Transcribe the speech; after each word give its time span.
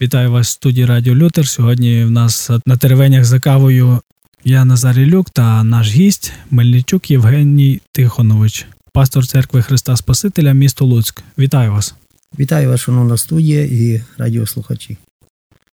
Вітаю 0.00 0.30
вас 0.30 0.48
в 0.48 0.50
студії 0.50 0.86
Радіо 0.86 1.14
Лютер. 1.14 1.48
Сьогодні 1.48 2.04
в 2.04 2.10
нас 2.10 2.50
на 2.66 2.76
теревенях 2.76 3.24
за 3.24 3.40
кавою 3.40 4.00
я 4.44 4.64
Назарій 4.64 5.06
Люк 5.06 5.30
та 5.30 5.64
наш 5.64 5.88
гість 5.88 6.32
Мельничук 6.50 7.10
Євгеній 7.10 7.80
Тихонович, 7.92 8.66
пастор 8.92 9.26
церкви 9.26 9.62
Христа 9.62 9.96
Спасителя, 9.96 10.52
місто 10.52 10.84
Луцьк. 10.84 11.22
Вітаю 11.38 11.72
вас. 11.72 11.94
Вітаю 12.38 12.68
вас, 12.68 12.80
шановна 12.80 13.16
студія 13.16 13.62
і 13.64 14.02
радіослухачі. 14.18 14.96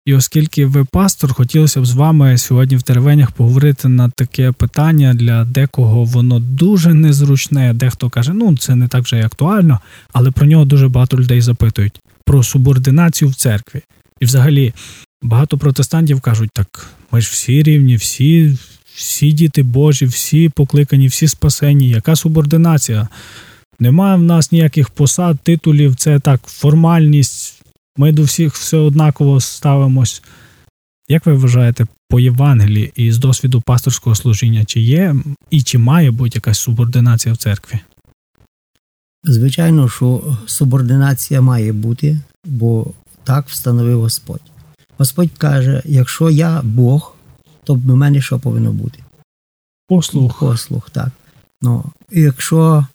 І 0.04 0.14
оскільки 0.14 0.66
ви 0.66 0.84
пастор, 0.84 1.34
хотілося 1.34 1.80
б 1.80 1.86
з 1.86 1.92
вами 1.92 2.38
сьогодні 2.38 2.76
в 2.76 2.82
теревенях 2.82 3.30
поговорити 3.30 3.88
на 3.88 4.08
таке 4.08 4.52
питання 4.52 5.14
для 5.14 5.44
декого 5.44 6.04
воно 6.04 6.38
дуже 6.38 6.94
незручне. 6.94 7.74
Дехто 7.74 8.10
каже, 8.10 8.32
ну 8.32 8.56
це 8.56 8.74
не 8.74 8.88
так 8.88 9.02
вже 9.02 9.18
й 9.18 9.22
актуально, 9.22 9.80
але 10.12 10.30
про 10.30 10.46
нього 10.46 10.64
дуже 10.64 10.88
багато 10.88 11.16
людей 11.16 11.40
запитують 11.40 12.00
про 12.24 12.42
субординацію 12.42 13.30
в 13.30 13.34
церкві. 13.34 13.82
І 14.20 14.24
взагалі 14.24 14.74
багато 15.22 15.58
протестантів 15.58 16.20
кажуть, 16.20 16.50
так 16.52 16.86
ми 17.12 17.20
ж 17.20 17.30
всі 17.32 17.62
рівні, 17.62 17.96
всі, 17.96 18.58
всі 18.94 19.32
діти 19.32 19.62
Божі, 19.62 20.06
всі 20.06 20.48
покликані, 20.48 21.06
всі 21.06 21.28
спасені. 21.28 21.88
Яка 21.88 22.16
субординація? 22.16 23.08
Немає 23.80 24.16
в 24.16 24.22
нас 24.22 24.52
ніяких 24.52 24.90
посад, 24.90 25.38
титулів, 25.42 25.96
це 25.96 26.18
так, 26.18 26.40
формальність. 26.46 27.62
Ми 27.96 28.12
до 28.12 28.22
всіх 28.22 28.54
все 28.54 28.76
однаково 28.76 29.40
ставимось. 29.40 30.22
Як 31.08 31.26
ви 31.26 31.32
вважаєте, 31.32 31.86
по 32.08 32.20
Євангелії 32.20 32.92
і 32.96 33.12
з 33.12 33.18
досвіду 33.18 33.60
пасторського 33.60 34.16
служіння, 34.16 34.64
чи 34.64 34.80
є 34.80 35.14
і 35.50 35.62
чи 35.62 35.78
має 35.78 36.10
бути 36.10 36.30
якась 36.34 36.58
субординація 36.58 37.34
в 37.34 37.36
церкві? 37.36 37.78
Звичайно, 39.24 39.88
що 39.88 40.36
субординація 40.46 41.40
має 41.40 41.72
бути, 41.72 42.20
бо 42.44 42.92
так 43.26 43.48
встановив 43.48 44.00
Господь. 44.00 44.40
Господь 44.98 45.30
каже: 45.38 45.82
якщо 45.84 46.30
я 46.30 46.62
Бог, 46.62 47.14
то 47.64 47.74
в 47.74 47.86
мене 47.86 48.20
що 48.20 48.38
повинно 48.38 48.72
бути? 48.72 48.98
Послух. 49.88 50.38
Послух, 50.38 50.90
так. 50.90 51.08
Ну, 51.62 51.84
і 52.10 52.20
якщо 52.20 52.86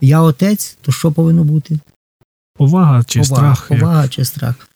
я 0.00 0.20
отець, 0.20 0.78
то 0.80 0.92
що 0.92 1.12
повинно 1.12 1.44
бути? 1.44 1.78
Повага 2.56 3.04
чи 3.04 3.20
повага, 3.20 3.54
страх? 3.54 3.68
Повага 3.68 4.02
як? 4.02 4.10
чи 4.10 4.24
страх. 4.24 4.68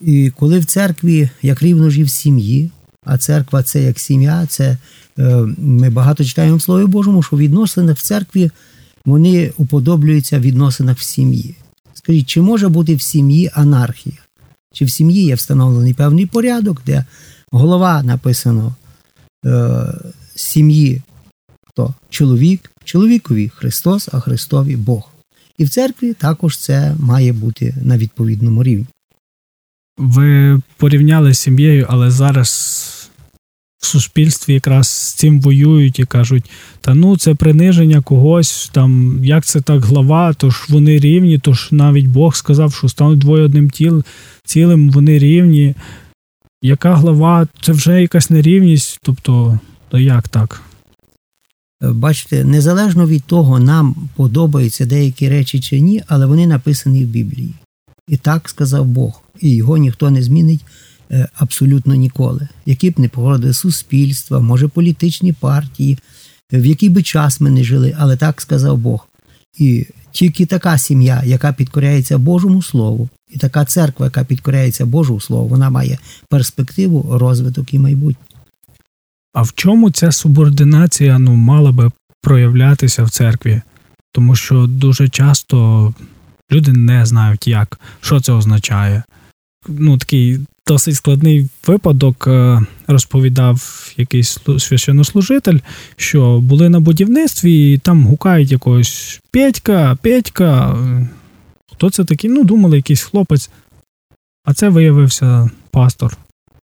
І 0.00 0.30
коли 0.30 0.58
в 0.58 0.64
церкві, 0.64 1.30
як 1.42 1.62
рівно 1.62 1.90
ж 1.90 2.00
і 2.00 2.02
в 2.02 2.10
сім'ї, 2.10 2.70
а 3.04 3.18
церква 3.18 3.62
це 3.62 3.82
як 3.82 3.98
сім'я, 3.98 4.46
це 4.46 4.76
е, 5.18 5.36
ми 5.58 5.90
багато 5.90 6.24
читаємо 6.24 6.56
в 6.56 6.62
Слові 6.62 6.86
Божому, 6.86 7.22
що 7.22 7.36
відносини 7.36 7.92
в 7.92 8.00
церкві 8.00 8.50
вони 9.04 9.52
уподоблюються 9.56 10.38
в 10.38 10.42
відносинах 10.42 10.98
в 10.98 11.02
сім'ї. 11.02 11.56
Скажіть, 11.94 12.26
чи 12.26 12.40
може 12.40 12.68
бути 12.68 12.94
в 12.94 13.02
сім'ї 13.02 13.50
анархія? 13.54 14.16
Чи 14.72 14.84
в 14.84 14.90
сім'ї 14.90 15.24
є 15.24 15.34
встановлений 15.34 15.94
певний 15.94 16.26
порядок, 16.26 16.82
де 16.86 17.04
голова 17.50 18.02
написано 18.02 18.74
е, 19.46 19.94
сім'ї 20.34 21.02
хто? 21.66 21.94
чоловік, 22.08 22.70
чоловікові 22.84 23.48
Христос, 23.48 24.08
а 24.12 24.20
Христові 24.20 24.76
Бог. 24.76 25.10
І 25.58 25.64
в 25.64 25.68
церкві 25.68 26.14
також 26.14 26.58
це 26.58 26.94
має 26.98 27.32
бути 27.32 27.74
на 27.82 27.98
відповідному 27.98 28.62
рівні. 28.62 28.86
Ви 29.98 30.60
порівняли 30.76 31.34
з 31.34 31.38
сім'єю, 31.38 31.86
але 31.88 32.10
зараз 32.10 32.97
в 33.78 33.86
суспільстві 33.86 34.54
якраз 34.54 34.88
з 34.88 35.14
цим 35.14 35.40
воюють 35.40 35.98
і 35.98 36.04
кажуть: 36.04 36.50
та 36.80 36.94
ну 36.94 37.16
це 37.16 37.34
приниження 37.34 38.00
когось, 38.00 38.70
там 38.72 39.20
як 39.24 39.44
це 39.44 39.60
так 39.60 39.84
глава, 39.84 40.32
то 40.32 40.50
ж 40.50 40.66
вони 40.68 40.98
рівні, 40.98 41.38
то 41.38 41.52
ж 41.52 41.68
навіть 41.70 42.06
Бог 42.06 42.36
сказав, 42.36 42.74
що 42.74 42.88
стануть 42.88 43.18
двоє 43.18 43.44
одним 43.44 43.70
тіл, 43.70 44.04
цілим, 44.44 44.90
вони 44.90 45.18
рівні. 45.18 45.74
Яка 46.62 46.94
глава, 46.94 47.48
це 47.60 47.72
вже 47.72 48.02
якась 48.02 48.30
нерівність, 48.30 48.98
тобто, 49.02 49.58
то 49.88 49.98
як 49.98 50.28
так? 50.28 50.62
Бачите, 51.80 52.44
незалежно 52.44 53.06
від 53.06 53.24
того, 53.24 53.58
нам 53.58 53.96
подобаються 54.16 54.86
деякі 54.86 55.28
речі 55.28 55.60
чи 55.60 55.80
ні, 55.80 56.02
але 56.06 56.26
вони 56.26 56.46
написані 56.46 57.04
в 57.04 57.08
Біблії. 57.08 57.54
І 58.08 58.16
так 58.16 58.48
сказав 58.48 58.84
Бог, 58.86 59.22
і 59.40 59.56
його 59.56 59.76
ніхто 59.76 60.10
не 60.10 60.22
змінить 60.22 60.60
е, 60.60 60.87
абсолютно 61.34 61.94
ніколи. 61.94 62.48
Які 62.66 62.90
б 62.90 62.98
не 62.98 63.08
погодили 63.08 63.52
суспільства, 63.52 64.40
може 64.40 64.68
політичні 64.68 65.32
партії, 65.32 65.98
в 66.52 66.66
який 66.66 66.88
би 66.88 67.02
час 67.02 67.40
ми 67.40 67.50
не 67.50 67.64
жили, 67.64 67.96
але 67.98 68.16
так 68.16 68.40
сказав 68.40 68.78
Бог. 68.78 69.08
І 69.58 69.86
тільки 70.12 70.46
така 70.46 70.78
сім'я, 70.78 71.22
яка 71.24 71.52
підкоряється 71.52 72.18
Божому 72.18 72.62
Слову, 72.62 73.08
і 73.30 73.38
така 73.38 73.64
церква, 73.64 74.06
яка 74.06 74.24
підкоряється 74.24 74.86
Божому 74.86 75.20
Слову, 75.20 75.48
вона 75.48 75.70
має 75.70 75.98
перспективу, 76.28 77.18
розвиток 77.18 77.74
і 77.74 77.78
майбутнє. 77.78 78.24
А 79.32 79.42
в 79.42 79.52
чому 79.54 79.90
ця 79.90 80.12
субординація 80.12 81.18
ну, 81.18 81.34
мала 81.34 81.72
би 81.72 81.90
проявлятися 82.22 83.02
в 83.02 83.10
церкві? 83.10 83.62
Тому 84.12 84.36
що 84.36 84.66
дуже 84.66 85.08
часто 85.08 85.94
люди 86.52 86.72
не 86.72 87.06
знають, 87.06 87.48
як, 87.48 87.80
що 88.00 88.20
це 88.20 88.32
означає. 88.32 89.02
Ну, 89.68 89.98
такий 89.98 90.40
досить 90.66 90.94
складний 90.94 91.48
випадок 91.66 92.26
е, 92.26 92.60
розповідав 92.86 93.86
якийсь 93.96 94.38
священнослужитель, 94.58 95.58
що 95.96 96.40
були 96.40 96.68
на 96.68 96.80
будівництві 96.80 97.72
і 97.72 97.78
там 97.78 98.06
гукають 98.06 98.52
якогось 98.52 99.20
Петька, 99.30 99.98
Петька. 100.02 100.76
Хто 101.72 101.90
це 101.90 102.04
такий? 102.04 102.30
Ну, 102.30 102.44
думали, 102.44 102.76
якийсь 102.76 103.02
хлопець. 103.02 103.50
А 104.44 104.54
це 104.54 104.68
виявився 104.68 105.50
пастор, 105.70 106.16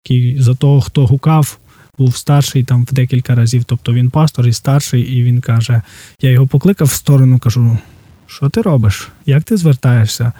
який 0.04 0.43
за 0.43 0.54
того, 0.54 0.81
хто 0.81 1.06
гукав, 1.06 1.59
був 1.98 2.16
старший 2.16 2.64
там 2.64 2.84
в 2.84 2.93
декілька 2.93 3.34
разів. 3.34 3.64
Тобто 3.64 3.93
він 3.93 4.10
пастор 4.10 4.48
і 4.48 4.53
старший, 4.53 5.03
і 5.03 5.22
він 5.22 5.41
каже: 5.41 5.82
я 6.20 6.31
його 6.31 6.47
покликав 6.47 6.88
в 6.88 6.93
сторону, 6.93 7.38
кажу: 7.38 7.78
що 8.26 8.48
ти 8.48 8.62
робиш? 8.62 9.09
Як 9.26 9.43
ти 9.43 9.56
звертаєшся? 9.56 10.32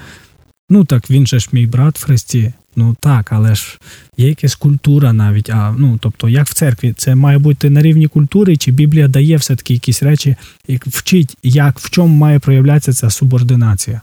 Ну 0.71 0.85
так 0.85 1.11
він 1.11 1.27
же 1.27 1.39
ж 1.39 1.49
мій 1.53 1.67
брат 1.67 1.99
в 1.99 2.05
Христі. 2.05 2.53
Ну 2.77 2.97
так, 3.01 3.33
але 3.33 3.55
ж 3.55 3.79
є 4.17 4.29
якась 4.29 4.55
культура 4.55 5.13
навіть. 5.13 5.51
А 5.51 5.75
ну 5.79 5.99
тобто, 6.03 6.29
як 6.29 6.47
в 6.47 6.55
церкві, 6.55 6.95
це 6.97 7.15
має 7.15 7.39
бути 7.39 7.71
на 7.71 7.83
рівні 7.83 8.09
культури, 8.09 8.57
чи 8.57 8.71
Біблія 8.71 9.09
дає 9.09 9.37
все-таки 9.37 9.75
якісь 9.75 10.03
речі, 10.03 10.37
і 10.69 10.77
вчить, 10.87 11.37
як 11.43 11.79
в 11.79 11.91
чому 11.91 12.17
має 12.17 12.39
проявлятися 12.39 12.93
ця 12.93 13.11
субординація? 13.11 14.01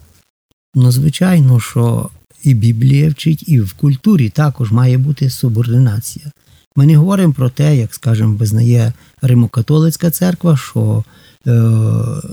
Ну, 0.75 0.91
звичайно, 0.91 1.59
що 1.59 2.09
і 2.43 2.53
Біблія 2.53 3.09
вчить, 3.09 3.43
і 3.47 3.59
в 3.59 3.73
культурі 3.73 4.29
також 4.29 4.71
має 4.71 4.97
бути 4.97 5.29
субординація. 5.29 6.25
Ми 6.75 6.85
не 6.85 6.97
говоримо 6.97 7.33
про 7.33 7.49
те, 7.49 7.77
як, 7.77 7.93
скажімо, 7.93 8.35
визнає 8.35 8.93
Римокатолицька 9.21 10.11
церква, 10.11 10.57
що 10.57 11.03
е, 11.47 11.51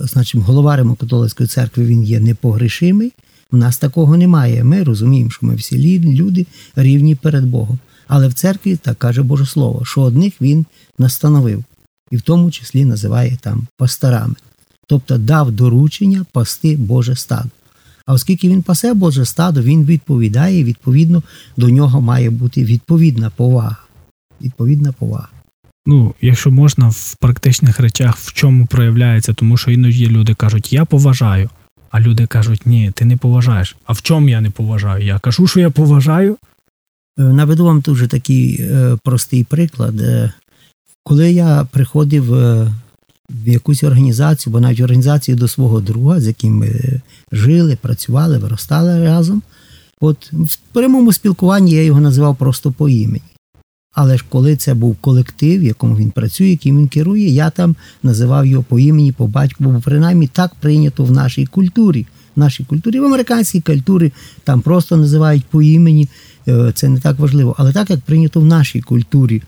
значить, 0.00 0.40
голова 0.40 0.76
Римокатолицької 0.76 1.48
церкви 1.48 1.84
він 1.84 2.04
є 2.04 2.20
непогрішимий. 2.20 3.12
У 3.52 3.56
нас 3.56 3.78
такого 3.78 4.16
немає. 4.16 4.64
Ми 4.64 4.82
розуміємо, 4.82 5.30
що 5.30 5.46
ми 5.46 5.54
всі 5.54 6.00
люди 6.00 6.46
рівні 6.76 7.14
перед 7.14 7.44
Богом. 7.44 7.78
Але 8.08 8.28
в 8.28 8.34
церкві 8.34 8.76
так 8.76 8.98
каже 8.98 9.22
Боже 9.22 9.46
Слово, 9.46 9.84
що 9.84 10.00
одних 10.00 10.40
він 10.40 10.66
настановив, 10.98 11.64
і 12.10 12.16
в 12.16 12.22
тому 12.22 12.50
числі 12.50 12.84
називає 12.84 13.38
там 13.40 13.66
пасторами. 13.76 14.34
Тобто 14.86 15.18
дав 15.18 15.52
доручення 15.52 16.26
пасти 16.32 16.76
Боже 16.76 17.16
стадо. 17.16 17.48
А 18.06 18.12
оскільки 18.12 18.48
він 18.48 18.62
пасе 18.62 18.94
Боже 18.94 19.24
стадо, 19.24 19.62
він 19.62 19.84
відповідає, 19.84 20.64
відповідно 20.64 21.22
до 21.56 21.68
нього 21.68 22.00
має 22.00 22.30
бути 22.30 22.64
відповідна 22.64 23.30
повага. 23.30 23.76
Відповідна 24.42 24.92
повага. 24.92 25.28
Ну, 25.86 26.14
якщо 26.20 26.50
можна, 26.50 26.88
в 26.88 27.16
практичних 27.20 27.80
речах 27.80 28.16
в 28.16 28.32
чому 28.32 28.66
проявляється, 28.66 29.34
тому 29.34 29.56
що 29.56 29.70
іноді 29.70 30.06
люди 30.06 30.34
кажуть, 30.34 30.72
я 30.72 30.84
поважаю, 30.84 31.50
а 31.90 32.00
люди 32.00 32.26
кажуть, 32.26 32.66
ні, 32.66 32.90
ти 32.94 33.04
не 33.04 33.16
поважаєш. 33.16 33.76
А 33.84 33.92
в 33.92 34.02
чому 34.02 34.28
я 34.28 34.40
не 34.40 34.50
поважаю? 34.50 35.06
Я 35.06 35.18
кажу, 35.18 35.46
що 35.46 35.60
я 35.60 35.70
поважаю. 35.70 36.36
Е, 37.18 37.22
наведу 37.22 37.64
вам 37.64 37.80
дуже 37.80 38.08
такий 38.08 38.60
е, 38.60 38.96
простий 39.04 39.44
приклад. 39.44 40.00
Е, 40.00 40.32
коли 41.02 41.32
я 41.32 41.66
приходив 41.72 42.34
е, 42.34 42.72
в 43.30 43.48
якусь 43.48 43.84
організацію, 43.84 44.52
бо 44.52 44.60
навіть 44.60 44.80
організацію 44.80 45.36
до 45.36 45.48
свого 45.48 45.80
друга, 45.80 46.20
з 46.20 46.26
яким 46.26 46.54
ми 46.54 47.00
жили, 47.32 47.78
працювали, 47.80 48.38
виростали 48.38 49.04
разом, 49.04 49.42
от 50.00 50.32
в 50.32 50.56
прямому 50.72 51.12
спілкуванні 51.12 51.72
я 51.72 51.82
його 51.82 52.00
називав 52.00 52.36
просто 52.36 52.72
по 52.72 52.88
імені. 52.88 53.22
Але 54.00 54.16
ж 54.16 54.24
коли 54.28 54.56
це 54.56 54.74
був 54.74 54.96
колектив, 54.96 55.60
в 55.60 55.64
якому 55.64 55.96
він 55.96 56.10
працює, 56.10 56.48
яким 56.48 56.78
він 56.78 56.88
керує, 56.88 57.28
я 57.28 57.50
там 57.50 57.76
називав 58.02 58.46
його 58.46 58.62
по 58.62 58.78
імені, 58.78 59.12
по 59.12 59.26
батьку, 59.26 59.64
бо 59.64 59.80
принаймні 59.84 60.26
так 60.26 60.54
прийнято 60.54 61.04
в 61.04 61.10
нашій 61.12 61.46
культурі. 61.46 62.06
В 62.36 62.40
нашій 62.40 62.64
культурі, 62.64 63.00
в 63.00 63.04
американській 63.04 63.60
культурі 63.60 64.12
там 64.44 64.60
просто 64.60 64.96
називають 64.96 65.44
по 65.44 65.62
імені, 65.62 66.08
е, 66.48 66.72
це 66.74 66.88
не 66.88 67.00
так 67.00 67.18
важливо, 67.18 67.54
але 67.58 67.72
так 67.72 67.90
як 67.90 68.00
прийнято 68.00 68.40
в 68.40 68.44
нашій 68.44 68.80
культурі. 68.80 69.42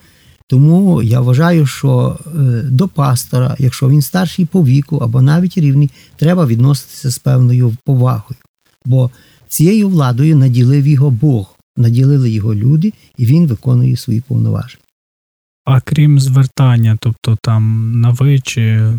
Тому 0.46 1.02
я 1.02 1.20
вважаю, 1.20 1.66
що 1.66 2.18
е, 2.26 2.40
до 2.62 2.88
пастора, 2.88 3.56
якщо 3.58 3.88
він 3.88 4.02
старший 4.02 4.44
по 4.44 4.64
віку 4.64 4.96
або 4.96 5.22
навіть 5.22 5.58
рівний, 5.58 5.90
треба 6.16 6.46
відноситися 6.46 7.10
з 7.10 7.18
певною 7.18 7.76
повагою. 7.84 8.40
Бо 8.84 9.10
цією 9.48 9.88
владою 9.88 10.36
наділив 10.36 10.86
його 10.86 11.10
Бог 11.10 11.59
наділили 11.80 12.30
його 12.30 12.54
люди, 12.54 12.92
і 13.16 13.26
він 13.26 13.46
виконує 13.46 13.96
свої 13.96 14.20
повноваження. 14.20 14.84
А 15.64 15.80
крім 15.80 16.20
звертання, 16.20 16.96
тобто 17.00 17.38
там 17.42 17.92
на 18.00 18.10
ви 18.10 18.40
чи 18.40 18.92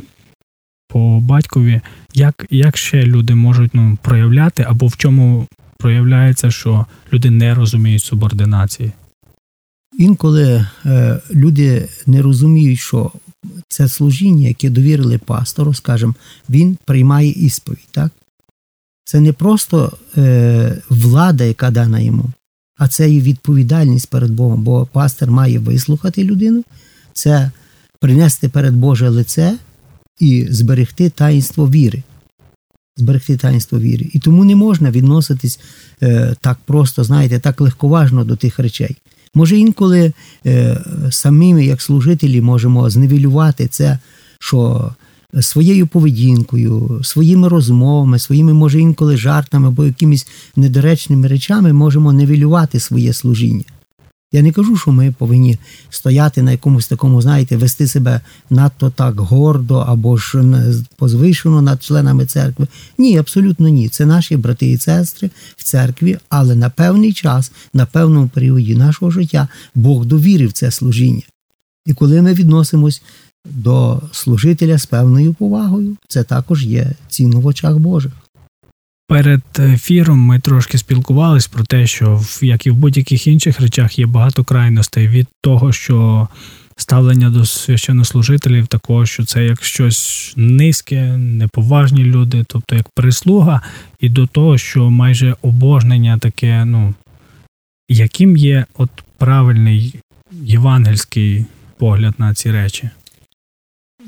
по 0.88 1.19
батькові, 1.19 1.81
як 2.13 2.45
як 2.50 2.78
ще 2.78 3.04
люди 3.04 3.36
можуть 3.36 3.74
ну, 3.74 3.98
проявляти, 4.01 4.63
або 4.63 4.88
в 4.88 4.98
чому 4.98 5.48
проявляється, 5.78 6.51
що 6.51 6.86
люди 7.13 7.30
не 7.30 7.56
розуміють 7.56 8.04
субординації? 8.04 8.92
Інколи 9.98 10.66
е, 10.86 11.19
люди 11.31 11.89
не 12.06 12.22
розуміють, 12.22 12.80
що 12.80 13.12
це 13.68 13.88
служіння, 13.88 14.48
яке 14.48 14.69
довірили 14.69 15.18
пастору, 15.18 15.74
скажімо, 15.74 16.16
він 16.50 16.78
приймає 16.86 17.30
ісповідь. 17.30 17.88
так? 17.92 18.12
Це 19.04 19.19
не 19.19 19.33
просто 19.33 19.98
е, 20.18 20.81
влада, 20.89 21.44
яка 21.44 21.72
дана 21.72 22.00
йому, 22.00 22.25
а 22.81 22.88
це 22.88 23.12
і 23.12 23.22
відповідальність 23.22 24.10
перед 24.10 24.31
Богом, 24.31 24.63
бо 24.63 24.86
пастор 24.86 25.31
має 25.31 25.60
вислухати 25.60 26.24
людину, 26.24 26.63
це 27.13 27.51
принести 28.00 28.50
перед 28.50 28.75
Боже 28.75 29.10
лице 29.10 29.57
і 30.19 30.48
зберегти 30.50 31.10
таїнство 31.10 31.69
віри. 31.69 32.04
Зберегти 32.98 33.38
таїнство 33.38 33.80
віри. 33.80 34.10
І 34.13 34.19
тому 34.19 34.45
не 34.45 34.56
можна 34.56 34.92
відноситись 34.92 35.60
е, 36.04 36.36
так 36.42 36.57
просто, 36.66 37.04
знаєте, 37.04 37.39
так 37.39 37.62
легковажно 37.62 38.24
до 38.24 38.36
тих 38.36 38.60
речей. 38.60 38.98
Може, 39.33 39.57
інколи 39.57 40.13
е, 40.45 40.78
самими, 41.12 41.66
як 41.66 41.81
служителі, 41.81 42.42
можемо 42.42 42.89
зневілювати 42.89 43.68
це, 43.68 44.00
що 44.39 44.92
своєю 45.39 45.88
поведінкою, 45.88 47.01
своїми 47.04 47.48
розмовами, 47.48 48.19
своїми, 48.19 48.54
може, 48.54 48.80
інколи 48.80 49.18
жартами 49.18 49.68
або 49.68 49.86
якимись 49.86 50.28
недоречними 50.56 51.28
речами 51.28 51.74
можемо 51.74 52.13
невілювати 52.13 52.80
своє 52.80 53.13
служіння. 53.13 53.63
Я 54.33 54.42
не 54.42 54.51
кажу, 54.51 54.78
що 54.78 54.92
ми 54.92 55.12
повинні 55.12 55.57
стояти 55.89 56.42
на 56.42 56.51
якомусь 56.51 56.88
такому, 56.88 57.22
знаєте, 57.22 57.57
вести 57.57 57.88
себе 57.88 58.22
надто 58.50 58.89
так 58.89 59.19
гордо 59.19 59.78
або 59.78 60.18
ж 60.18 60.44
позвишено 60.98 61.62
над 61.62 61.83
членами 61.83 62.25
церкви. 62.25 62.68
Ні, 62.98 63.18
абсолютно 63.18 63.68
ні. 63.68 63.89
Це 63.89 64.06
наші 64.06 64.38
брати 64.38 64.72
і 64.72 64.78
сестри 64.78 65.30
в 65.57 65.63
церкві, 65.63 66.18
але 66.30 66.56
на 66.56 66.69
певний 66.69 67.13
час, 67.13 67.51
на 67.74 67.86
певному 67.86 68.28
періоді 68.28 68.75
нашого 68.75 69.12
життя 69.12 69.48
Бог 69.75 70.06
довірив 70.06 70.51
це 70.51 70.72
служіння. 70.72 71.24
І 71.86 71.94
коли 71.94 72.22
ми 72.22 72.33
відносимось 72.33 73.01
до 73.45 74.01
служителя 74.11 74.77
з 74.77 74.85
певною 74.85 75.33
повагою, 75.33 75.97
це 76.07 76.23
також 76.23 76.65
є 76.65 76.91
цінно 77.07 77.39
в 77.39 77.45
очах 77.45 77.77
Божих. 77.77 78.11
Перед 79.07 79.41
ефіром 79.59 80.19
ми 80.19 80.39
трошки 80.39 80.77
спілкувались 80.77 81.47
про 81.47 81.63
те, 81.63 81.88
що 81.88 82.21
як 82.41 82.65
і 82.65 82.71
в 82.71 82.75
будь-яких 82.75 83.27
інших 83.27 83.61
речах 83.61 83.99
є 83.99 84.05
багато 84.05 84.43
крайностей 84.43 85.07
від 85.07 85.27
того, 85.41 85.71
що 85.71 86.27
ставлення 86.75 87.29
до 87.29 87.45
священнослужителів 87.45 88.67
такого, 88.67 89.05
що 89.05 89.25
це 89.25 89.45
як 89.45 89.63
щось 89.63 90.33
низьке, 90.35 91.17
неповажні 91.17 92.03
люди, 92.03 92.45
тобто 92.47 92.75
як 92.75 92.89
прислуга, 92.95 93.61
і 93.99 94.09
до 94.09 94.27
того, 94.27 94.57
що 94.57 94.89
майже 94.89 95.35
обожнення 95.41 96.17
таке, 96.17 96.65
ну 96.65 96.94
яким 97.89 98.37
є 98.37 98.65
от 98.77 98.89
правильний 99.17 99.95
євангельський 100.31 101.45
погляд 101.77 102.13
на 102.17 102.33
ці 102.33 102.51
речі. 102.51 102.89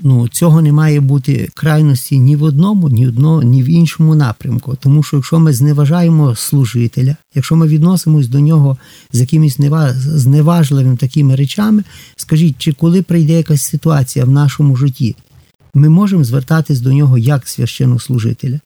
Ну, 0.06 0.28
цього 0.28 0.62
не 0.62 0.72
має 0.72 1.00
бути 1.00 1.50
крайності 1.54 2.20
ні 2.20 2.36
в 2.36 2.44
одному, 2.44 2.90
ні 2.90 3.08
одно, 3.08 3.44
ні 3.44 3.64
в 3.64 3.70
іншому 3.70 4.16
напрямку. 4.16 4.76
Тому 4.80 5.04
що 5.04 5.18
якщо 5.18 5.40
ми 5.40 5.54
зневажаємо 5.54 6.36
служителя, 6.36 7.16
якщо 7.36 7.56
ми 7.56 7.68
відносимось 7.68 8.28
до 8.28 8.40
нього 8.40 8.78
з 9.12 9.20
якимись 9.20 9.58
зневажливими 9.98 10.98
такими 10.98 11.36
речами, 11.36 11.84
скажіть, 12.16 12.56
чи 12.58 12.74
коли 12.74 13.02
прийде 13.02 13.34
якась 13.34 13.62
ситуація 13.62 14.26
в 14.26 14.30
нашому 14.30 14.76
житті, 14.76 15.16
ми 15.74 15.90
можемо 15.90 16.24
звертатись 16.24 16.80
до 16.80 16.94
нього 16.94 17.18
як 17.18 17.48
священнослужителя? 17.48 18.60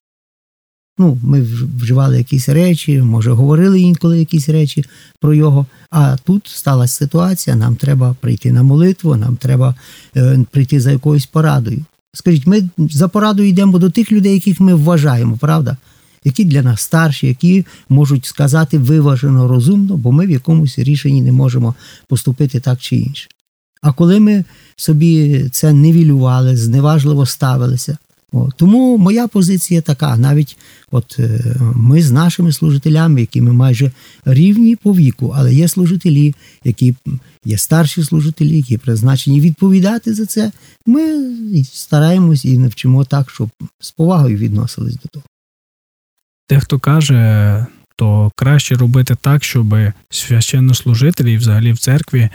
Ну, 0.97 1.17
ми 1.23 1.41
вживали 1.77 2.17
якісь 2.17 2.49
речі, 2.49 3.01
може, 3.01 3.31
говорили 3.31 3.81
інколи 3.81 4.19
якісь 4.19 4.49
речі 4.49 4.85
про 5.19 5.33
його. 5.33 5.65
А 5.89 6.17
тут 6.17 6.47
сталася 6.47 6.95
ситуація, 6.95 7.55
нам 7.55 7.75
треба 7.75 8.15
прийти 8.21 8.51
на 8.51 8.63
молитву, 8.63 9.15
нам 9.15 9.35
треба 9.35 9.75
е, 10.15 10.39
прийти 10.51 10.79
за 10.79 10.91
якоюсь 10.91 11.25
порадою. 11.25 11.85
Скажіть, 12.13 12.47
ми 12.47 12.69
за 12.77 13.07
порадою 13.07 13.49
йдемо 13.49 13.79
до 13.79 13.89
тих 13.89 14.11
людей, 14.11 14.33
яких 14.33 14.59
ми 14.59 14.73
вважаємо, 14.73 15.37
правда? 15.37 15.77
Які 16.23 16.45
для 16.45 16.61
нас 16.61 16.81
старші, 16.81 17.27
які 17.27 17.65
можуть 17.89 18.25
сказати 18.25 18.77
виважено, 18.77 19.47
розумно, 19.47 19.97
бо 19.97 20.11
ми 20.11 20.25
в 20.25 20.29
якомусь 20.29 20.79
рішенні 20.79 21.21
не 21.21 21.31
можемо 21.31 21.75
поступити 22.07 22.59
так 22.59 22.79
чи 22.79 22.95
інше. 22.95 23.27
А 23.81 23.93
коли 23.93 24.19
ми 24.19 24.43
собі 24.75 25.45
це 25.51 25.73
невілювали, 25.73 26.57
зневажливо 26.57 27.25
ставилися, 27.25 27.97
о, 28.31 28.49
тому 28.57 28.97
моя 28.97 29.27
позиція 29.27 29.81
така: 29.81 30.17
навіть 30.17 30.57
от 30.91 31.15
е, 31.19 31.55
ми 31.75 32.01
з 32.01 32.11
нашими 32.11 32.51
служителями, 32.51 33.21
які 33.21 33.41
ми 33.41 33.53
майже 33.53 33.91
рівні 34.25 34.75
по 34.75 34.93
віку, 34.93 35.33
але 35.37 35.53
є 35.53 35.67
служителі, 35.67 36.35
які 36.63 36.95
є 37.45 37.57
старші 37.57 38.03
служителі, 38.03 38.57
які 38.57 38.77
призначені 38.77 39.41
відповідати 39.41 40.13
за 40.13 40.25
це. 40.25 40.51
Ми 40.85 41.01
стараємось 41.63 42.45
і 42.45 42.57
навчимо 42.57 43.05
так, 43.05 43.29
щоб 43.29 43.49
з 43.79 43.91
повагою 43.91 44.37
відносились 44.37 44.95
до 44.95 45.09
того. 45.11 45.25
Дехто 46.49 46.79
каже, 46.79 47.65
то 47.95 48.31
краще 48.35 48.75
робити 48.75 49.15
так, 49.21 49.43
щоб 49.43 49.75
священнослужителі 50.09 51.33
і 51.33 51.37
взагалі 51.37 51.71
в 51.71 51.77
церкві 51.77 52.29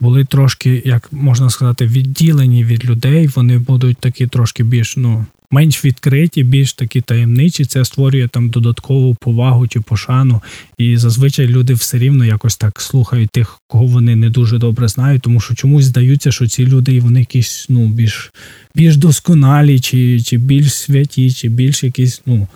були 0.00 0.24
трошки, 0.24 0.82
як 0.84 1.12
можна 1.12 1.50
сказати, 1.50 1.86
відділені 1.86 2.64
від 2.64 2.84
людей. 2.84 3.26
Вони 3.26 3.58
будуть 3.58 3.98
такі 3.98 4.26
трошки 4.26 4.64
більш 4.64 4.96
ну 4.96 5.26
менш 5.50 5.84
відкриті, 5.84 6.42
більш 6.42 6.72
такі 6.72 7.00
таємничі. 7.00 7.64
Це 7.64 7.84
створює 7.84 8.28
там 8.28 8.50
додаткову 8.50 9.14
повагу 9.14 9.68
чи 9.68 9.80
пошану. 9.80 10.42
І 10.78 10.96
зазвичай 10.96 11.46
люди 11.46 11.74
все 11.74 11.98
рівно 11.98 12.24
якось 12.24 12.56
так 12.56 12.80
слухають 12.80 13.30
тих, 13.30 13.58
кого 13.66 13.86
вони 13.86 14.16
не 14.16 14.30
дуже 14.30 14.58
добре 14.58 14.88
знають, 14.88 15.22
тому 15.22 15.40
що 15.40 15.54
чомусь 15.54 15.84
здаються, 15.84 16.32
що 16.32 16.46
ці 16.46 16.66
люди 16.66 17.00
вони 17.00 17.20
якісь 17.20 17.66
ну 17.68 17.88
більш 17.88 18.32
більш 18.74 18.96
досконалі, 18.96 19.80
чи, 19.80 20.20
чи 20.20 20.36
більш 20.36 20.74
святі, 20.74 21.32
чи 21.32 21.48
більш 21.48 21.84
якісь 21.84 22.22
ну. 22.26 22.48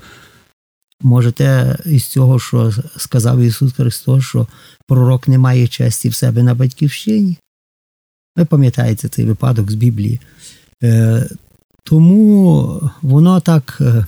Можете 1.03 1.78
із 1.87 2.05
цього, 2.05 2.38
що 2.38 2.73
сказав 2.97 3.40
Ісус 3.40 3.73
Христос, 3.73 4.25
що 4.25 4.47
пророк 4.87 5.28
не 5.28 5.38
має 5.38 5.69
честі 5.69 6.09
в 6.09 6.14
себе 6.14 6.43
на 6.43 6.55
батьківщині. 6.55 7.37
Ви 8.37 8.45
пам'ятаєте 8.45 9.09
цей 9.09 9.25
випадок 9.25 9.71
з 9.71 9.75
Біблії. 9.75 10.21
Е, 10.83 11.28
тому 11.83 12.81
воно 13.02 13.40
так 13.40 13.78
е, 13.81 14.07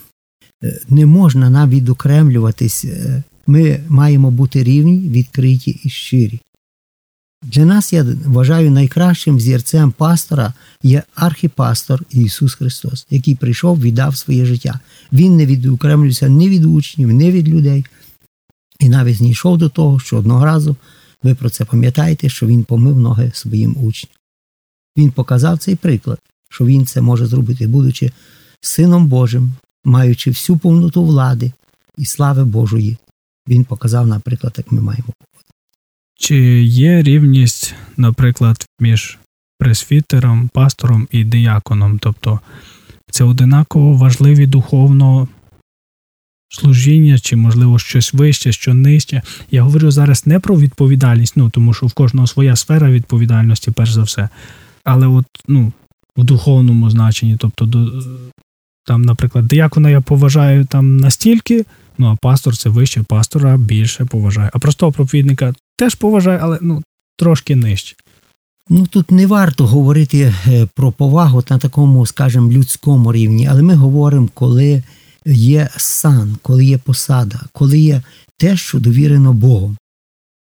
не 0.88 1.06
можна 1.06 1.50
нам 1.50 1.70
відокремлюватись. 1.70 2.84
Е, 2.84 3.22
ми 3.46 3.80
маємо 3.88 4.30
бути 4.30 4.64
рівні, 4.64 5.08
відкриті 5.08 5.80
і 5.84 5.88
щирі. 5.88 6.40
Для 7.42 7.64
нас, 7.64 7.92
я 7.92 8.04
вважаю, 8.26 8.70
найкращим 8.70 9.40
зірцем 9.40 9.92
пастора 9.92 10.54
є 10.82 11.02
архіпастор 11.14 12.04
Ісус 12.10 12.54
Христос, 12.54 13.06
який 13.10 13.34
прийшов, 13.34 13.80
віддав 13.80 14.16
своє 14.16 14.46
життя. 14.46 14.80
Він 15.12 15.36
не 15.36 15.46
відокремлюється 15.46 16.28
ні 16.28 16.48
від 16.48 16.64
учнів, 16.64 17.10
ні 17.10 17.30
від 17.30 17.48
людей. 17.48 17.86
І 18.78 18.88
навіть 18.88 19.16
знайшов 19.16 19.58
до 19.58 19.68
того, 19.68 20.00
що 20.00 20.16
одного 20.16 20.44
разу, 20.44 20.76
ви 21.22 21.34
про 21.34 21.50
це 21.50 21.64
пам'ятаєте, 21.64 22.28
що 22.28 22.46
він 22.46 22.64
помив 22.64 22.98
ноги 22.98 23.32
своїм 23.34 23.76
учням. 23.84 24.12
Він 24.96 25.10
показав 25.10 25.58
цей 25.58 25.74
приклад, 25.74 26.18
що 26.48 26.64
він 26.64 26.86
це 26.86 27.00
може 27.00 27.26
зробити, 27.26 27.66
будучи 27.66 28.12
Сином 28.60 29.06
Божим, 29.06 29.52
маючи 29.84 30.30
всю 30.30 30.58
повноту 30.58 31.04
влади 31.04 31.52
і 31.96 32.06
слави 32.06 32.44
Божої. 32.44 32.96
Він 33.48 33.64
показав, 33.64 34.06
наприклад, 34.06 34.54
як 34.58 34.72
ми 34.72 34.80
маємо 34.80 35.08
чи 36.20 36.36
є 36.62 37.02
рівність, 37.02 37.74
наприклад, 37.96 38.66
між 38.80 39.18
пресвітером, 39.58 40.50
пастором 40.54 41.08
і 41.10 41.24
дияконом? 41.24 41.98
Тобто 41.98 42.40
це 43.10 43.24
одинаково 43.24 43.92
важливі 43.92 44.46
духовно 44.46 45.28
служіння, 46.48 47.18
чи, 47.18 47.36
можливо, 47.36 47.78
щось 47.78 48.14
вище, 48.14 48.52
що 48.52 48.74
нижче. 48.74 49.22
Я 49.50 49.62
говорю 49.62 49.90
зараз 49.90 50.26
не 50.26 50.40
про 50.40 50.56
відповідальність, 50.56 51.36
ну 51.36 51.50
тому 51.50 51.74
що 51.74 51.86
в 51.86 51.92
кожного 51.92 52.26
своя 52.26 52.56
сфера 52.56 52.90
відповідальності, 52.90 53.70
перш 53.70 53.92
за 53.92 54.02
все. 54.02 54.28
Але 54.84 55.06
от, 55.06 55.26
ну, 55.48 55.72
в 56.16 56.24
духовному 56.24 56.90
значенні, 56.90 57.36
тобто, 57.38 57.64
до, 57.64 58.02
там, 58.84 59.02
наприклад, 59.02 59.46
диякона 59.46 59.90
я 59.90 60.00
поважаю 60.00 60.64
там 60.64 60.96
настільки. 60.96 61.64
Ну, 61.98 62.06
а 62.06 62.16
пастор 62.16 62.56
це 62.56 62.70
вище, 62.70 63.02
пастора 63.02 63.56
більше 63.56 64.04
поважає. 64.04 64.50
А 64.52 64.58
простого 64.58 64.92
проповідника 64.92 65.54
теж 65.80 65.94
поважаю, 65.94 66.38
але 66.42 66.58
ну, 66.60 66.82
трошки 67.16 67.56
нижче. 67.56 67.96
Ну 68.68 68.86
тут 68.86 69.10
не 69.10 69.26
варто 69.26 69.66
говорити 69.66 70.34
е, 70.46 70.66
про 70.74 70.92
повагу 70.92 71.44
на 71.50 71.58
такому, 71.58 72.06
скажімо, 72.06 72.52
людському 72.52 73.12
рівні, 73.12 73.48
але 73.50 73.62
ми 73.62 73.74
говоримо, 73.74 74.28
коли 74.34 74.82
є 75.26 75.68
сан, 75.76 76.36
коли 76.42 76.64
є 76.64 76.78
посада, 76.78 77.40
коли 77.52 77.78
є 77.78 78.02
те, 78.36 78.56
що 78.56 78.80
довірено 78.80 79.32
Богом. 79.32 79.76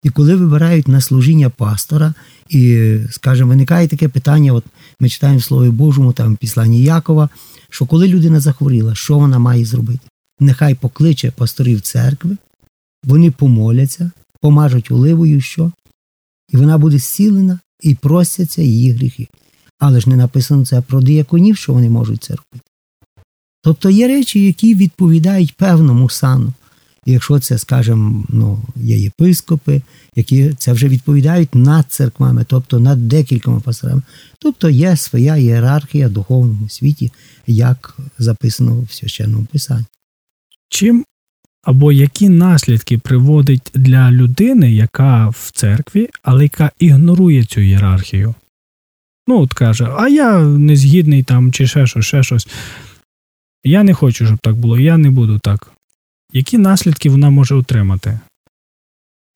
І 0.03 0.09
коли 0.09 0.35
вибирають 0.35 0.87
на 0.87 1.01
служіння 1.01 1.49
пастора, 1.49 2.13
і, 2.49 2.95
скажімо, 3.09 3.49
виникає 3.49 3.87
таке 3.87 4.07
питання, 4.09 4.53
от 4.53 4.63
ми 4.99 5.09
читаємо 5.09 5.39
в 5.39 5.43
Слові 5.43 5.69
Божому, 5.69 6.13
там 6.13 6.37
в 6.41 6.65
Якова, 6.73 7.29
що 7.69 7.85
коли 7.85 8.07
людина 8.07 8.39
захворіла, 8.39 8.95
що 8.95 9.17
вона 9.17 9.39
має 9.39 9.65
зробити? 9.65 10.07
Нехай 10.39 10.75
покличе 10.75 11.31
пасторів 11.31 11.81
церкви, 11.81 12.37
вони 13.03 13.31
помоляться, 13.31 14.11
помажуть 14.43 14.91
оливою, 14.91 15.41
що? 15.41 15.71
І 16.50 16.57
вона 16.57 16.77
буде 16.77 16.97
зцілена 16.97 17.59
і 17.81 17.95
простяться 17.95 18.62
її 18.62 18.91
гріхи. 18.91 19.27
Але 19.79 20.00
ж 20.00 20.09
не 20.09 20.15
написано 20.15 20.65
це 20.65 20.81
про 20.81 21.01
дияконів, 21.01 21.57
що 21.57 21.73
вони 21.73 21.89
можуть 21.89 22.23
це 22.23 22.33
робити. 22.33 22.69
Тобто 23.62 23.89
є 23.89 24.07
речі, 24.07 24.45
які 24.45 24.75
відповідають 24.75 25.53
певному 25.53 26.09
сану. 26.09 26.53
Якщо 27.05 27.39
це, 27.39 27.57
скажімо, 27.57 28.25
ну, 28.29 28.63
є 28.75 28.97
єпископи, 28.97 29.81
які 30.15 30.53
це 30.53 30.73
вже 30.73 30.88
відповідають 30.88 31.55
над 31.55 31.85
церквами, 31.89 32.45
тобто 32.50 32.79
над 32.79 33.07
декількома 33.07 33.59
пасторами. 33.59 34.01
Тобто 34.39 34.69
є 34.69 34.97
своя 34.97 35.35
ієрархія 35.35 36.07
в 36.07 36.12
духовному 36.12 36.69
світі, 36.69 37.12
як 37.47 37.97
записано 38.19 38.81
в 38.81 38.93
священному 38.93 39.45
писанні. 39.51 39.85
Чим 40.69 41.05
або 41.63 41.91
які 41.91 42.29
наслідки 42.29 42.98
приводить 42.98 43.72
для 43.74 44.12
людини, 44.12 44.74
яка 44.74 45.29
в 45.29 45.51
церкві, 45.53 46.10
але 46.24 46.43
яка 46.43 46.72
ігнорує 46.79 47.46
цю 47.46 47.62
ієрархію? 47.62 48.36
Ну, 49.27 49.41
от 49.41 49.53
каже, 49.53 49.89
а 49.98 50.08
я 50.08 50.39
не 50.41 50.75
згідний 50.75 51.24
там, 51.24 51.51
чи 51.51 51.67
ще 51.67 51.88
щось, 51.88 52.05
ще 52.05 52.24
щось. 52.24 52.48
Я 53.63 53.84
не 53.84 53.93
хочу, 53.93 54.25
щоб 54.25 54.38
так 54.38 54.55
було, 54.55 54.79
я 54.79 54.98
не 54.98 55.12
буду 55.12 55.39
так. 55.39 55.72
Які 56.34 56.58
наслідки 56.58 57.10
вона 57.10 57.29
може 57.29 57.55
отримати? 57.55 58.20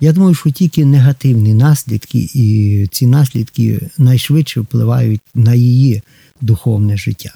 Я 0.01 0.13
думаю, 0.13 0.35
що 0.35 0.51
тільки 0.51 0.85
негативні 0.85 1.53
наслідки, 1.53 2.27
і 2.33 2.87
ці 2.91 3.07
наслідки 3.07 3.89
найшвидше 3.97 4.59
впливають 4.59 5.21
на 5.35 5.53
її 5.53 6.01
духовне 6.41 6.97
життя. 6.97 7.33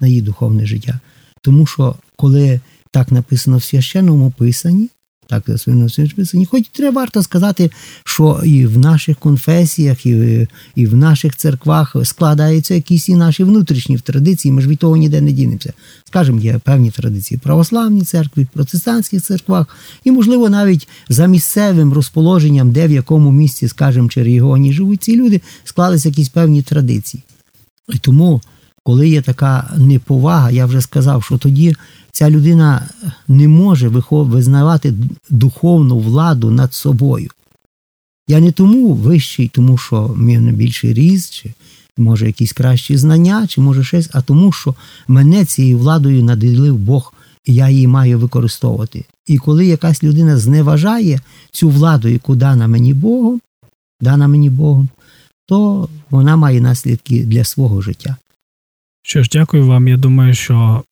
На 0.00 0.08
її 0.08 0.22
духовне 0.22 0.66
життя. 0.66 1.00
Тому 1.42 1.66
що 1.66 1.96
коли 2.16 2.60
так 2.90 3.12
написано 3.12 3.58
в 3.58 3.64
священному 3.64 4.30
писанні, 4.38 4.88
так 5.30 5.44
писанні, 6.16 6.46
хоч 6.46 6.62
треба 6.72 7.00
варто 7.00 7.22
сказати, 7.22 7.70
що 8.04 8.42
і 8.44 8.66
в 8.66 8.78
наших 8.78 9.18
конфесіях, 9.18 10.06
і, 10.06 10.46
і 10.74 10.86
в 10.86 10.96
наших 10.96 11.36
церквах 11.36 11.96
складаються 12.04 12.74
якісь 12.74 13.08
і 13.08 13.14
наші 13.14 13.44
внутрішні 13.44 13.98
традиції, 13.98 14.52
ми 14.52 14.62
ж 14.62 14.68
від 14.68 14.78
того 14.78 14.96
ніде 14.96 15.20
не 15.20 15.32
дінемося. 15.32 15.72
Скажімо, 16.04 16.40
є 16.40 16.58
певні 16.58 16.90
традиції 16.90 17.38
в 17.38 17.40
православній 17.40 18.02
церкві, 18.02 18.42
в 18.42 18.46
протестантських 18.46 19.22
церквах, 19.22 19.66
і, 20.04 20.10
можливо, 20.10 20.50
навіть 20.50 20.88
за 21.08 21.26
місцевим 21.26 21.92
розположенням, 21.92 22.72
де 22.72 22.86
в 22.86 22.90
якому 22.90 23.32
місці, 23.32 23.68
скажімо, 23.68 24.08
чи 24.08 24.22
регіоні 24.22 24.72
живуть 24.72 25.02
ці 25.02 25.16
люди, 25.16 25.40
склалися 25.64 26.08
якісь 26.08 26.28
певні 26.28 26.62
традиції. 26.62 27.22
І 27.88 27.98
тому, 27.98 28.40
коли 28.84 29.08
є 29.08 29.22
така 29.22 29.74
неповага, 29.76 30.50
я 30.50 30.66
вже 30.66 30.80
сказав, 30.80 31.24
що 31.24 31.38
тоді 31.38 31.76
ця 32.12 32.30
людина 32.30 32.88
не 33.28 33.48
може 33.48 33.88
визнавати 34.10 34.94
духовну 35.30 35.98
владу 35.98 36.50
над 36.50 36.74
собою. 36.74 37.30
Я 38.28 38.40
не 38.40 38.52
тому 38.52 38.92
вищий, 38.92 39.48
тому 39.48 39.78
що 39.78 40.02
в 40.02 40.18
мене 40.18 40.52
більший 40.52 40.94
ріст, 40.94 41.34
чи 41.34 41.52
може 41.96 42.26
якісь 42.26 42.52
кращі 42.52 42.96
знання, 42.96 43.46
чи 43.46 43.60
може 43.60 43.84
щось, 43.84 44.10
а 44.12 44.22
тому, 44.22 44.52
що 44.52 44.74
мене 45.08 45.44
цією 45.44 45.78
владою 45.78 46.24
наділив 46.24 46.76
Бог, 46.76 47.14
і 47.44 47.54
я 47.54 47.68
її 47.68 47.86
маю 47.86 48.18
використовувати. 48.18 49.04
І 49.26 49.38
коли 49.38 49.66
якась 49.66 50.02
людина 50.02 50.38
зневажає 50.38 51.20
цю 51.50 51.68
владу, 51.68 52.08
яку 52.08 52.34
дана 52.34 52.68
мені 52.68 52.94
Богом, 52.94 53.40
дана 54.00 54.28
мені 54.28 54.50
Богом, 54.50 54.88
то 55.46 55.88
вона 56.10 56.36
має 56.36 56.60
наслідки 56.60 57.24
для 57.24 57.44
свого 57.44 57.82
життя. 57.82 58.16
Що 59.02 59.22
ж, 59.22 59.30
дякую 59.32 59.66
вам. 59.66 59.88
Я 59.88 59.96
думаю, 59.96 60.34
що 60.34 60.84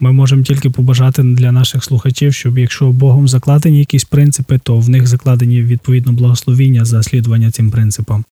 ми 0.00 0.12
можемо 0.12 0.42
тільки 0.42 0.70
побажати 0.70 1.22
для 1.22 1.52
наших 1.52 1.84
слухачів, 1.84 2.34
щоб 2.34 2.58
якщо 2.58 2.92
Богом 2.92 3.28
закладені 3.28 3.78
якісь 3.78 4.04
принципи, 4.04 4.58
то 4.58 4.78
в 4.78 4.88
них 4.88 5.06
закладені 5.06 5.62
відповідно 5.62 6.12
благословіння 6.12 6.84
за 6.84 7.02
слідування 7.02 7.50
цим 7.50 7.70
принципам. 7.70 8.24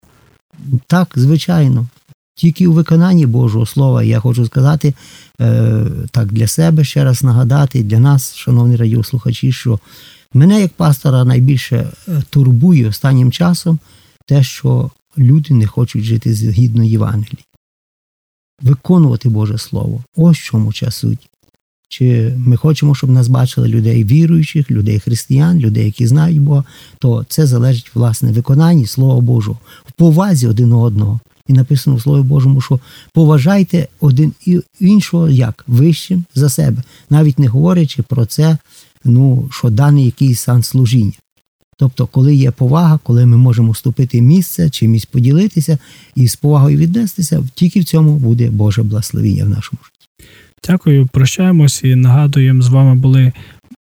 Так, 0.87 1.13
звичайно. 1.17 1.87
Тільки 2.35 2.67
у 2.67 2.73
виконанні 2.73 3.27
Божого 3.27 3.67
Слова 3.67 4.03
я 4.03 4.21
хочу 4.21 4.47
сказати 4.47 4.95
е, 5.41 5.87
так 6.11 6.33
для 6.33 6.47
себе 6.47 6.85
ще 6.85 7.05
раз 7.05 7.23
нагадати, 7.23 7.83
для 7.83 7.99
нас, 7.99 8.35
шановні 8.37 8.77
радіослухачі, 8.77 9.53
що 9.53 9.79
мене 10.35 10.61
як 10.61 10.73
пастора 10.73 11.25
найбільше 11.25 11.77
е, 12.09 12.23
турбує 12.31 12.89
останнім 12.89 13.33
часом 13.33 13.79
те, 14.27 14.43
що 14.43 14.91
люди 15.19 15.55
не 15.55 15.67
хочуть 15.67 16.05
жити 16.05 16.35
згідно 16.35 16.85
Євангелії. 16.85 17.45
Виконувати 18.63 19.29
Боже 19.29 19.59
Слово. 19.59 20.05
Ось 20.17 20.39
чому 20.39 20.73
часуть. 20.73 21.31
Чи 21.89 22.35
ми 22.39 22.57
хочемо, 22.57 22.95
щоб 22.95 23.11
нас 23.11 23.29
бачили 23.29 23.69
людей 23.69 24.05
віруючих, 24.05 24.71
людей 24.71 25.01
християн, 25.01 25.59
людей, 25.59 25.85
які 25.85 26.07
знають 26.07 26.41
Бога, 26.41 26.65
то 26.99 27.25
це 27.29 27.47
залежить 27.47 27.91
власне 27.95 28.33
виконанні 28.33 28.87
Слова 28.87 29.21
Божого, 29.21 29.59
в 29.85 29.93
повазі 29.93 30.47
один 30.47 30.73
одного. 30.73 31.21
І 31.49 31.53
написано 31.53 31.97
в 31.97 32.03
Слові 32.03 32.23
Божому, 32.23 32.61
що 32.61 32.81
поважайте 33.13 33.89
один 34.01 34.33
іншого 34.81 35.29
як 35.29 35.65
вищим 35.67 36.25
за 36.35 36.49
себе, 36.49 36.83
навіть 37.11 37.39
не 37.39 37.49
говорячи 37.49 38.03
про 38.03 38.27
це, 38.27 38.59
ну, 39.05 39.49
що 39.53 39.71
даний 39.71 40.05
якийсь 40.05 40.41
сан 40.41 40.63
служіння. 40.63 41.13
Тобто, 41.79 42.07
коли 42.07 42.35
є 42.35 42.51
повага, 42.51 42.99
коли 43.03 43.27
ми 43.27 43.37
можемо 43.37 43.71
вступити 43.71 44.21
в 44.21 44.23
місце, 44.23 44.71
чимось 44.71 45.05
поділитися 45.05 45.79
і 46.15 46.29
з 46.29 46.37
повагою 46.37 46.79
віднестися, 46.79 47.45
тільки 47.55 47.81
в 47.81 47.85
цьому 47.85 48.17
буде 48.17 48.51
Боже 48.51 48.83
благословіння 48.83 49.45
в 49.45 49.49
нашому 49.49 49.81
житті. 49.85 50.29
Дякую, 50.69 51.07
прощаємось 51.13 51.85
і 51.85 51.95
нагадуємо, 51.95 52.63
з 52.63 52.69
вами 52.69 52.95
були 52.95 53.33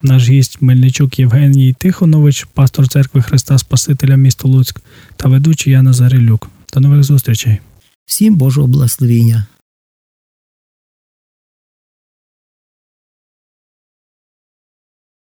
наш 0.02 0.30
гість 0.30 0.62
Мельничук 0.62 1.20
Євгеній 1.20 1.74
Тихонович, 1.74 2.48
пастор 2.54 2.88
церкви 2.88 3.22
Христа 3.22 3.58
Спасителя 3.58 4.16
міста 4.16 4.48
Луцьк 4.48 4.82
та 5.18 5.30
ведучий 5.30 5.74
Яна 5.74 5.94
Зарилюк. 5.94 6.48
До 6.74 6.80
нових 6.80 7.04
зустрічей. 7.04 7.58
Всім 8.06 8.36
Божого 8.36 8.68
благословіння. 8.68 9.46